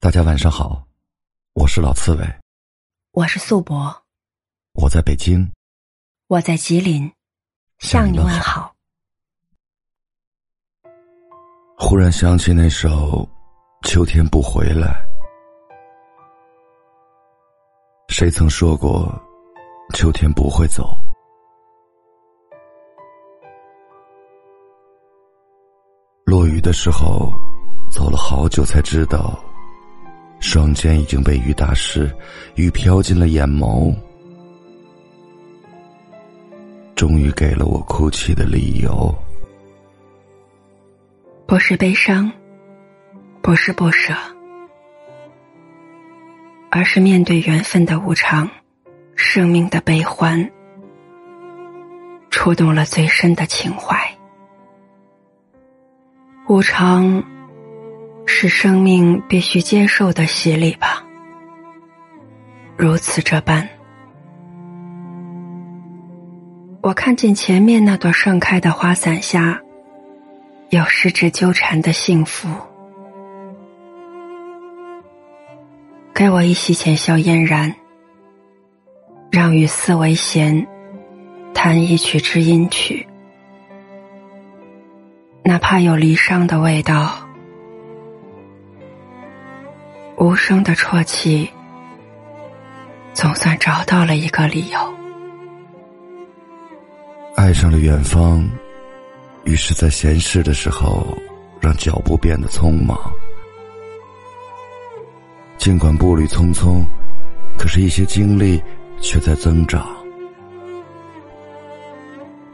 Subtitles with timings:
[0.00, 0.86] 大家晚上好，
[1.54, 2.24] 我是老刺猬，
[3.10, 3.92] 我是素博，
[4.74, 5.50] 我在北京，
[6.28, 7.12] 我在吉林，
[7.80, 8.72] 向你问好。
[11.76, 12.88] 忽然想起那首
[13.88, 15.04] 《秋天不回来》，
[18.14, 19.12] 谁曾说过
[19.94, 20.96] 秋天不会走？
[26.24, 27.32] 落雨的时候，
[27.90, 29.36] 走了好久才知道。
[30.40, 32.10] 双肩已经被雨打湿，
[32.54, 33.94] 雨飘进了眼眸，
[36.94, 39.14] 终于给了我哭泣的理由。
[41.46, 42.30] 不是悲伤，
[43.42, 44.14] 不是不舍，
[46.70, 48.48] 而是面对缘分的无常，
[49.16, 50.50] 生命的悲欢，
[52.30, 53.98] 触动了最深的情怀。
[56.48, 57.22] 无常。
[58.30, 61.02] 是生命必须接受的洗礼吧。
[62.76, 63.66] 如此这般，
[66.82, 69.58] 我看见前面那朵盛开的花伞下，
[70.68, 72.48] 有十指纠缠的幸福。
[76.14, 77.74] 给我一袭浅笑嫣然，
[79.30, 80.66] 让雨丝为弦，
[81.54, 83.08] 弹一曲知音曲，
[85.42, 87.24] 哪怕有离殇的味道。
[90.18, 91.48] 无声的啜泣，
[93.14, 94.94] 总算找到了一个理由。
[97.36, 98.44] 爱上了远方，
[99.44, 101.16] 于是，在闲适的时候，
[101.60, 102.98] 让脚步变得匆忙。
[105.56, 106.84] 尽管步履匆匆，
[107.56, 108.60] 可是，一些经历
[109.00, 109.86] 却在增长。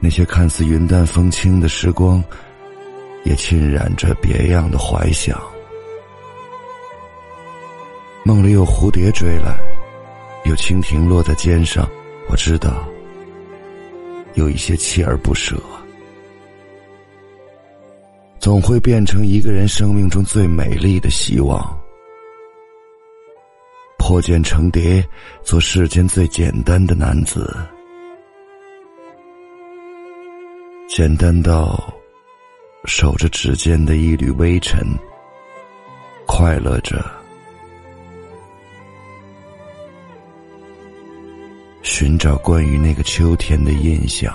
[0.00, 2.22] 那些看似云淡风轻的时光，
[3.24, 5.40] 也浸染着别样的怀想。
[8.26, 9.54] 梦里有蝴蝶追来，
[10.46, 11.86] 有蜻蜓落在肩上，
[12.30, 12.88] 我知道，
[14.32, 15.60] 有一些锲而不舍，
[18.38, 21.78] 总会变成一个人生命中最美丽的希望。
[23.98, 25.06] 破茧成蝶，
[25.42, 27.54] 做世间最简单的男子，
[30.88, 31.92] 简单到
[32.86, 34.78] 守着指尖的一缕微尘，
[36.26, 37.04] 快乐着。
[41.84, 44.34] 寻找关于那个秋天的印象。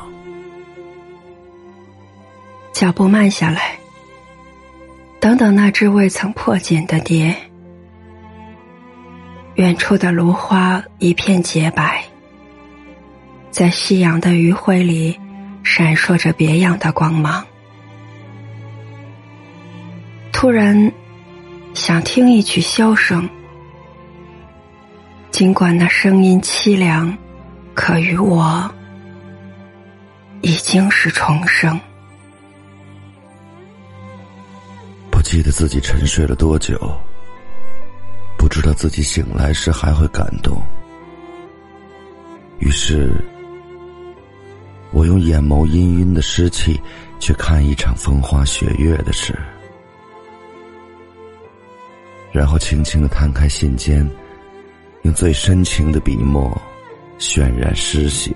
[2.72, 3.78] 脚步慢下来，
[5.20, 7.36] 等等那只未曾破茧的蝶。
[9.56, 12.06] 远处的芦花一片洁白，
[13.50, 15.20] 在夕阳的余晖里
[15.64, 17.44] 闪烁着别样的光芒。
[20.32, 20.92] 突然，
[21.74, 23.28] 想听一曲箫声，
[25.32, 27.18] 尽管那声音凄凉。
[27.80, 28.70] 可与我
[30.42, 31.80] 已经是重生。
[35.10, 36.78] 不记得自己沉睡了多久，
[38.38, 40.62] 不知道自己醒来时还会感动。
[42.60, 43.16] 于是，
[44.92, 46.78] 我用眼眸氤氲的湿气
[47.18, 49.34] 去看一场风花雪月的事，
[52.34, 54.06] 然后轻轻的摊开信笺，
[55.04, 56.62] 用最深情的笔墨。
[57.20, 58.34] 渲染诗行，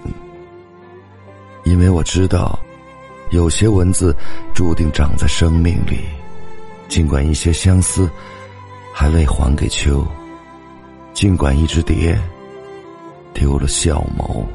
[1.63, 2.59] 因为我知道，
[3.31, 4.13] 有些文字
[4.53, 6.01] 注定长在生命里，
[6.89, 8.09] 尽管一些相思
[8.93, 10.05] 还未还给秋，
[11.13, 12.19] 尽管一只蝶
[13.33, 14.45] 丢了笑眸，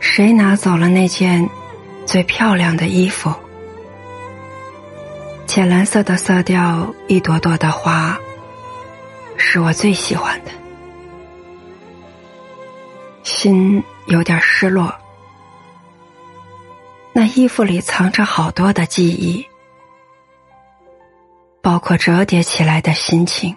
[0.00, 1.48] 谁拿走了那件
[2.04, 3.32] 最漂亮的衣服？
[5.46, 8.18] 浅蓝色的色调，一朵朵的花。
[9.44, 10.50] 是我最喜欢的，
[13.22, 14.94] 心有点失落。
[17.12, 19.44] 那衣服里藏着好多的记忆，
[21.60, 23.54] 包括折叠起来的心情。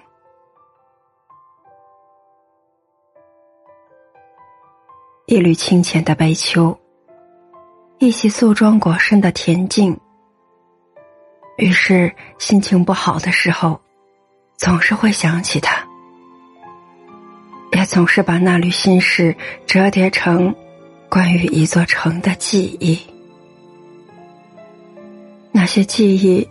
[5.27, 6.77] 一缕清浅的悲秋，
[8.00, 9.98] 一袭素装裹身的恬静。
[11.57, 13.80] 于是心情不好的时候。
[14.57, 15.84] 总是会想起他，
[17.85, 19.35] 总是把那缕心事
[19.65, 20.53] 折叠成
[21.07, 22.99] 关于一座城的记忆。
[25.51, 26.47] 那些记忆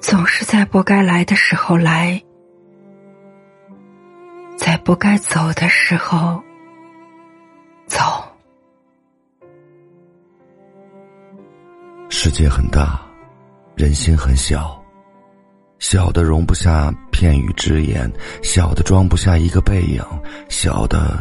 [0.00, 2.22] 总是在不该来的时候来，
[4.56, 6.40] 在不该走的时候
[7.86, 8.00] 走。
[12.08, 13.00] 世界很大，
[13.74, 14.80] 人心很小。
[15.78, 18.10] 小的容不下片语只言，
[18.42, 20.02] 小的装不下一个背影，
[20.48, 21.18] 小的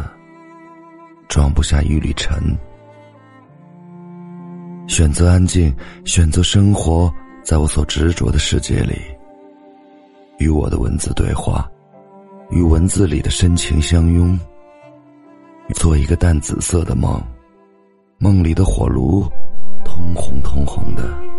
[1.28, 2.58] 装不下一缕尘。
[4.88, 5.76] 选择安静，
[6.06, 7.14] 选择生活
[7.44, 8.96] 在我所执着的世界里，
[10.40, 11.70] 与我的文字对话，
[12.50, 14.40] 与文字里的深情相拥，
[15.74, 17.22] 做一个淡紫色的梦，
[18.20, 19.28] 梦里的火炉
[19.84, 21.35] 通红通红的。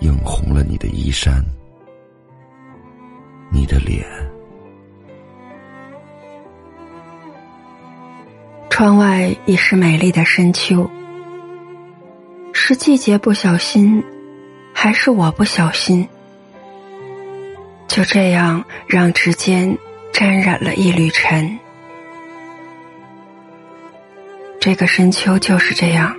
[0.00, 1.44] 映红了你的衣衫，
[3.50, 4.06] 你的脸。
[8.70, 10.88] 窗外已是美丽的深秋，
[12.52, 14.04] 是季节不小心，
[14.72, 16.08] 还是我不小心？
[17.88, 19.76] 就这样让指尖
[20.12, 21.58] 沾染了一缕尘。
[24.60, 26.16] 这个深秋就是这样。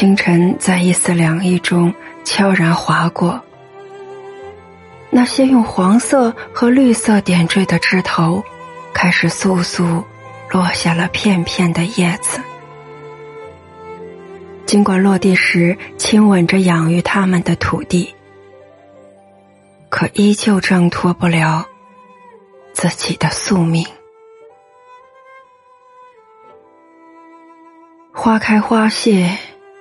[0.00, 1.94] 清晨在一丝凉意中
[2.24, 3.38] 悄然划过，
[5.10, 8.42] 那些用黄色和绿色点缀的枝头，
[8.94, 10.02] 开始簌簌
[10.48, 12.40] 落下了片片的叶子。
[14.64, 18.14] 尽管落地时亲吻着养育它们的土地，
[19.90, 21.66] 可依旧挣脱不了
[22.72, 23.86] 自己的宿命。
[28.14, 29.36] 花开花谢。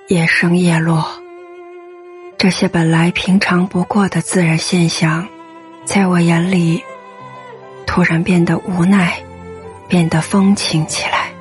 [0.09, 1.05] 夜升夜落，
[2.35, 5.27] 这些本来平常不过的自然现象，
[5.85, 6.83] 在我眼里
[7.85, 9.21] 突然变得无奈，
[9.87, 11.31] 变得风情起来。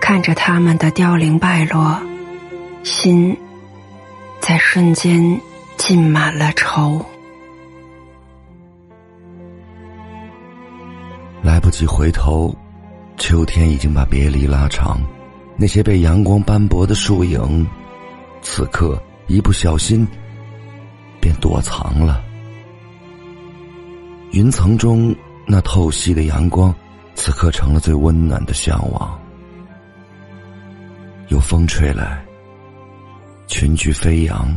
[0.00, 2.00] 看着他们的凋零败落，
[2.82, 3.36] 心
[4.40, 5.38] 在瞬间
[5.76, 7.04] 浸满了愁。
[11.42, 12.56] 来不及回头，
[13.18, 14.98] 秋天已经把别离拉长。
[15.56, 17.66] 那些被阳光斑驳的树影，
[18.42, 20.06] 此刻一不小心
[21.20, 22.22] 便躲藏了。
[24.32, 25.14] 云层中
[25.46, 26.74] 那透析的阳光，
[27.14, 29.18] 此刻成了最温暖的向往。
[31.28, 32.22] 有风吹来，
[33.46, 34.54] 群菊飞扬，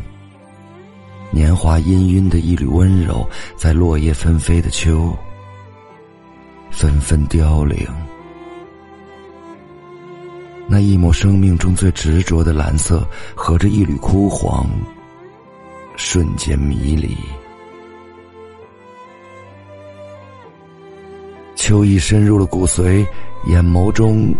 [1.31, 5.17] 年华氤氲的一缕温柔，在落叶纷飞的秋，
[6.69, 7.87] 纷纷凋零。
[10.71, 14.69] 那一抹生命中最执着的蓝色，和着一缕枯黄，
[15.95, 17.17] 瞬间迷离。
[21.55, 23.03] 秋意深入了骨髓，
[23.47, 24.31] 眼眸中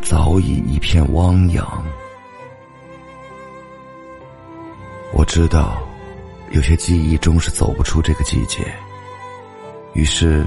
[0.00, 1.84] 早已一片汪洋。
[5.12, 5.82] 我知道，
[6.52, 8.64] 有些记忆终是走不出这个季节，
[9.92, 10.46] 于是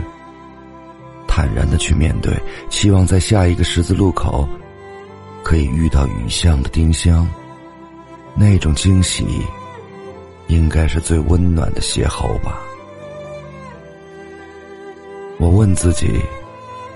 [1.27, 2.33] 坦然的去面对，
[2.71, 4.49] 希望在下一个十字路口。
[5.43, 7.27] 可以遇到雨巷的丁香，
[8.35, 9.25] 那种惊喜，
[10.47, 12.59] 应该是最温暖的邂逅吧。
[15.37, 16.21] 我问自己，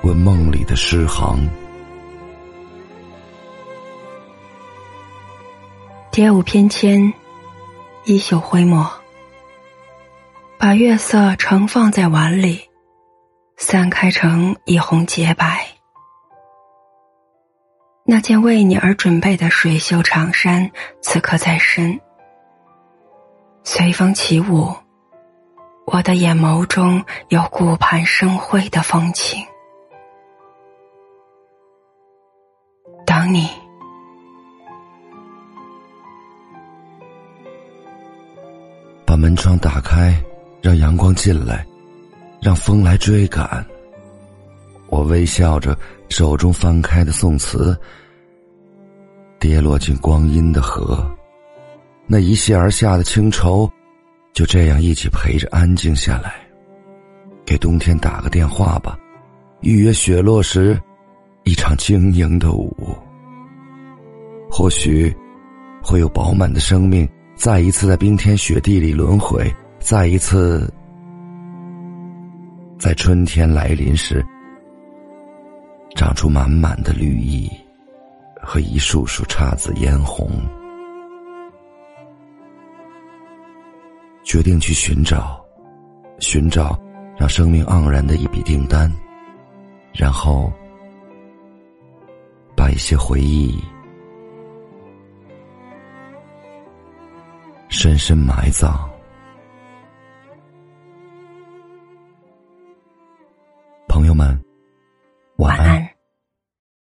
[0.01, 1.49] 问梦里的诗行。
[6.11, 7.11] 蝶舞翩跹，
[8.03, 8.87] 衣袖挥墨，
[10.59, 12.61] 把月色盛放在碗里，
[13.57, 15.65] 散开成一泓洁白。
[18.05, 20.69] 那件为你而准备的水袖长衫，
[21.01, 21.99] 此刻在身，
[23.63, 24.75] 随风起舞。
[25.85, 29.41] 我的眼眸中有顾盼生辉的风情，
[33.05, 33.47] 等你。
[39.05, 40.13] 把门窗打开，
[40.61, 41.65] 让阳光进来，
[42.41, 43.65] 让风来追赶。
[45.03, 45.77] 微笑着，
[46.09, 47.77] 手中翻开的宋词，
[49.39, 51.05] 跌落进光阴的河。
[52.05, 53.69] 那一泻而下的清愁，
[54.33, 56.35] 就这样一起陪着安静下来。
[57.45, 58.97] 给冬天打个电话吧，
[59.61, 60.79] 预约雪落时
[61.43, 62.75] 一场晶莹的舞。
[64.49, 65.13] 或许
[65.81, 70.71] 会有饱满的生命，再一次在冰天雪地里轮回，再一次
[72.77, 74.23] 在春天来临时。
[75.95, 77.49] 长出满满的绿意
[78.41, 80.29] 和一束束姹紫嫣红。
[84.23, 85.39] 决定去寻找
[86.19, 86.79] 寻找
[87.17, 88.91] 让生命盎然的一笔订单
[89.93, 90.51] 然后
[92.55, 93.61] 把一些回忆
[97.69, 98.89] 深深埋葬。
[103.87, 104.42] 朋友们